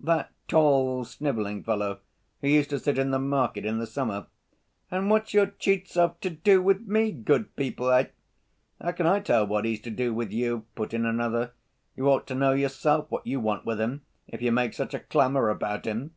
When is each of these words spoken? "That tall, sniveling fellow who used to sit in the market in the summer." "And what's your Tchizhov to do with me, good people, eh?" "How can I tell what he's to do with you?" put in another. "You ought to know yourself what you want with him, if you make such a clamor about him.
"That 0.00 0.30
tall, 0.48 1.06
sniveling 1.06 1.62
fellow 1.62 2.00
who 2.42 2.48
used 2.48 2.68
to 2.68 2.78
sit 2.78 2.98
in 2.98 3.10
the 3.10 3.18
market 3.18 3.64
in 3.64 3.78
the 3.78 3.86
summer." 3.86 4.26
"And 4.90 5.08
what's 5.08 5.32
your 5.32 5.46
Tchizhov 5.46 6.20
to 6.20 6.28
do 6.28 6.60
with 6.60 6.86
me, 6.86 7.10
good 7.10 7.56
people, 7.56 7.88
eh?" 7.92 8.08
"How 8.82 8.92
can 8.92 9.06
I 9.06 9.20
tell 9.20 9.46
what 9.46 9.64
he's 9.64 9.80
to 9.80 9.90
do 9.90 10.12
with 10.12 10.30
you?" 10.30 10.66
put 10.74 10.92
in 10.92 11.06
another. 11.06 11.52
"You 11.96 12.10
ought 12.10 12.26
to 12.26 12.34
know 12.34 12.52
yourself 12.52 13.10
what 13.10 13.26
you 13.26 13.40
want 13.40 13.64
with 13.64 13.80
him, 13.80 14.02
if 14.28 14.42
you 14.42 14.52
make 14.52 14.74
such 14.74 14.92
a 14.92 15.00
clamor 15.00 15.48
about 15.48 15.86
him. 15.86 16.10